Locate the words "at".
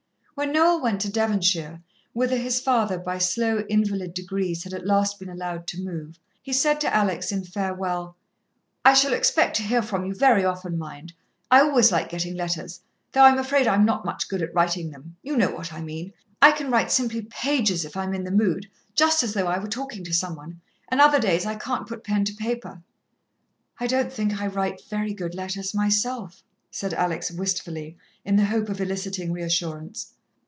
4.73-4.87, 14.41-14.55